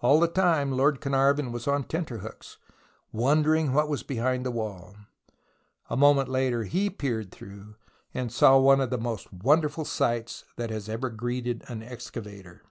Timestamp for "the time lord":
0.18-0.98